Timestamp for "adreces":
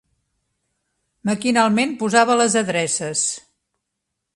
2.67-3.31